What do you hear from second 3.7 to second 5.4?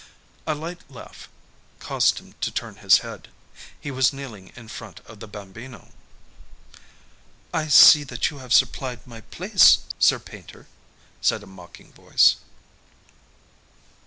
He was kneeling in front of the